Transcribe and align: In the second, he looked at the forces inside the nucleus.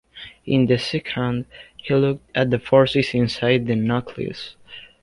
In 0.47 0.65
the 0.65 0.79
second, 0.79 1.45
he 1.77 1.93
looked 1.93 2.27
at 2.35 2.49
the 2.49 2.57
forces 2.57 3.13
inside 3.13 3.67
the 3.67 3.75
nucleus. 3.75 4.55